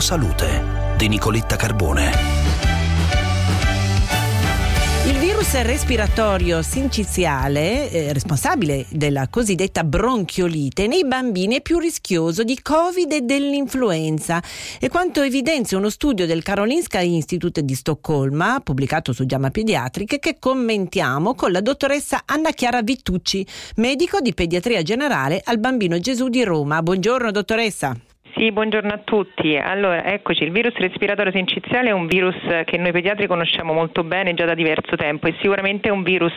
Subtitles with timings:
[0.00, 2.10] Salute di Nicoletta Carbone.
[5.06, 12.60] Il virus respiratorio sinciziale, eh, responsabile della cosiddetta bronchiolite, nei bambini è più rischioso di
[12.60, 14.42] Covid e dell'influenza.
[14.80, 20.38] E quanto evidenzia uno studio del Karolinska Institute di Stoccolma, pubblicato su Giamma Pediatriche, che
[20.40, 26.42] commentiamo con la dottoressa Anna Chiara Vittucci, medico di pediatria generale al Bambino Gesù di
[26.42, 26.82] Roma.
[26.82, 27.96] Buongiorno dottoressa.
[28.40, 29.54] Sì, buongiorno a tutti.
[29.58, 34.32] Allora, eccoci, il virus respiratorio sinciziale è un virus che noi pediatri conosciamo molto bene
[34.32, 36.32] già da diverso tempo e sicuramente è un virus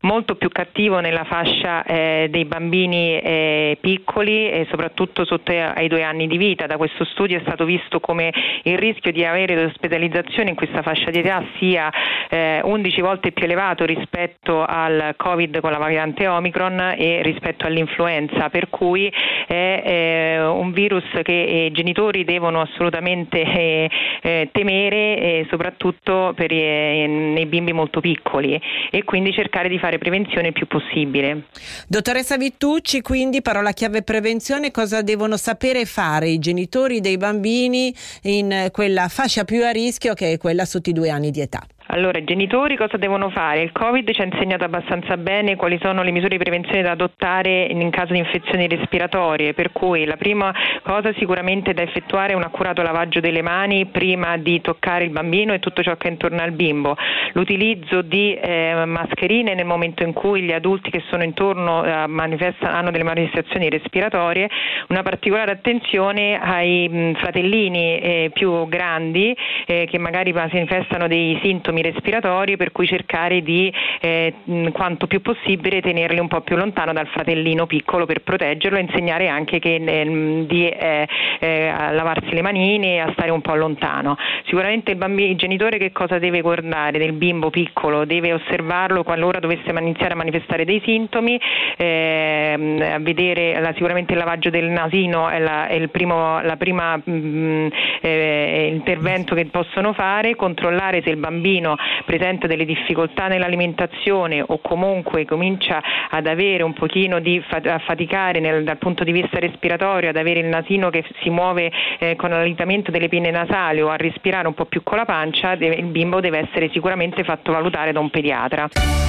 [0.00, 6.02] molto più cattivo nella fascia eh, dei bambini eh, piccoli e soprattutto sotto ai due
[6.04, 6.64] anni di vita.
[6.64, 11.10] Da questo studio è stato visto come il rischio di avere ospedalizzazione in questa fascia
[11.10, 11.92] di età sia
[12.28, 18.48] eh, 11 volte più elevato rispetto al Covid con la variante Omicron e rispetto all'influenza,
[18.48, 19.12] per cui
[19.46, 23.90] è eh, un virus che i genitori devono assolutamente eh,
[24.22, 29.78] eh, temere eh, soprattutto per i, eh, nei bimbi molto piccoli e quindi cercare di
[29.78, 31.44] fare prevenzione il più possibile.
[31.88, 38.68] Dottoressa Vittucci, quindi parola chiave prevenzione, cosa devono sapere fare i genitori dei bambini in
[38.72, 41.64] quella fascia più a rischio che è quella sotto i due anni di età?
[41.88, 43.62] Allora, i genitori cosa devono fare?
[43.62, 47.66] Il Covid ci ha insegnato abbastanza bene quali sono le misure di prevenzione da adottare
[47.66, 52.42] in caso di infezioni respiratorie, per cui la prima cosa sicuramente da effettuare è un
[52.42, 56.42] accurato lavaggio delle mani prima di toccare il bambino e tutto ciò che è intorno
[56.42, 56.96] al bimbo,
[57.34, 62.90] l'utilizzo di eh, mascherine nel momento in cui gli adulti che sono intorno eh, hanno
[62.90, 64.50] delle manifestazioni respiratorie,
[64.88, 71.75] una particolare attenzione ai mh, fratellini eh, più grandi eh, che magari manifestano dei sintomi
[71.76, 74.34] sintomi respiratori per cui cercare di eh,
[74.72, 79.28] quanto più possibile tenerli un po' più lontano dal fratellino piccolo per proteggerlo e insegnare
[79.28, 84.16] anche che, eh, di eh, eh lavarsi le manine e a stare un po' lontano.
[84.44, 88.04] Sicuramente il, bambino, il genitore che cosa deve guardare del bimbo piccolo?
[88.04, 91.38] Deve osservarlo qualora dovesse iniziare a manifestare dei sintomi,
[91.76, 96.96] ehm, vedere la, sicuramente il lavaggio del nasino è, la, è il primo la prima,
[96.96, 97.66] mh, mm,
[98.00, 104.58] eh, intervento che possono fare, controllare se il bambino bambino presenta delle difficoltà nell'alimentazione o
[104.60, 110.10] comunque comincia ad avere un pochino di a faticare nel, dal punto di vista respiratorio,
[110.10, 113.96] ad avere il nasino che si muove eh, con l'allitamento delle pinne nasali o a
[113.96, 117.92] respirare un po' più con la pancia, deve, il bimbo deve essere sicuramente fatto valutare
[117.92, 119.05] da un pediatra.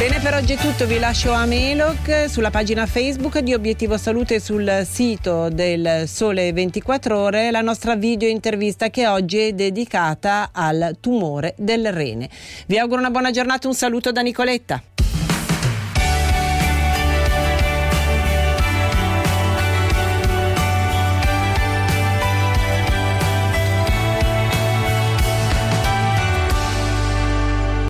[0.00, 0.86] Bene, per oggi è tutto.
[0.86, 7.18] Vi lascio a Melog sulla pagina Facebook di Obiettivo Salute sul sito del Sole 24
[7.18, 12.30] Ore la nostra video intervista che oggi è dedicata al tumore del rene.
[12.66, 14.82] Vi auguro una buona giornata, un saluto da Nicoletta.